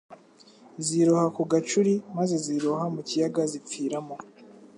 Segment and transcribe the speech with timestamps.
[0.85, 4.15] ziroha ku gacuri, maze ziroha mu kiyaga zipfiramo.